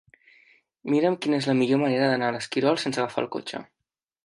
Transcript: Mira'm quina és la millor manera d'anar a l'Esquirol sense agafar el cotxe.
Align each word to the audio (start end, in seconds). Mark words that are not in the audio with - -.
Mira'm 0.93 1.17
quina 1.25 1.41
és 1.43 1.49
la 1.51 1.55
millor 1.59 1.81
manera 1.83 2.09
d'anar 2.13 2.31
a 2.33 2.37
l'Esquirol 2.39 2.83
sense 2.87 3.03
agafar 3.05 3.25
el 3.27 3.31
cotxe. 3.39 3.65